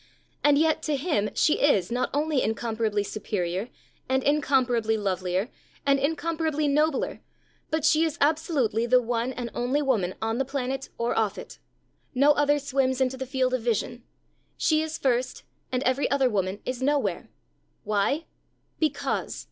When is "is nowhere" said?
16.65-17.29